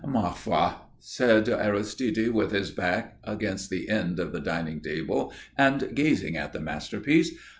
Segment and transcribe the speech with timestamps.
[0.03, 5.93] "Ma foi," said Aristide, with his back against the end of the dining table and
[5.93, 7.35] gazing at the masterpiece.